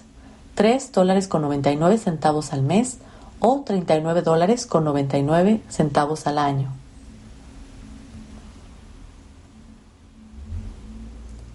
3 0.56 0.92
dólares 0.92 1.28
con 1.28 1.42
99 1.42 1.98
centavos 1.98 2.54
al 2.54 2.62
mes 2.62 2.98
o 3.40 3.62
39 3.66 4.22
dólares 4.22 4.66
con 4.66 4.84
99 4.84 5.62
centavos 5.70 6.28
al 6.28 6.38
año. 6.38 6.72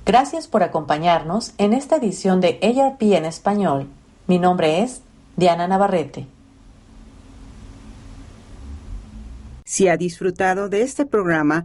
Gracias 0.06 0.48
por 0.48 0.62
acompañarnos 0.62 1.54
en 1.56 1.72
esta 1.72 1.96
edición 1.96 2.40
de 2.40 2.58
ARP 2.62 3.02
en 3.02 3.24
español. 3.24 3.88
Mi 4.26 4.38
nombre 4.38 4.82
es 4.82 5.00
Diana 5.36 5.66
Navarrete. 5.66 6.26
Si 9.64 9.88
ha 9.88 9.96
disfrutado 9.96 10.68
de 10.68 10.82
este 10.82 11.06
programa, 11.06 11.64